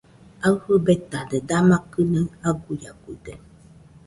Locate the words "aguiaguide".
2.47-3.33